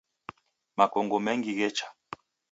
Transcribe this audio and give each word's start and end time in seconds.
Makongo 0.77 1.17
mengi 1.25 1.51
ghecha. 1.59 1.87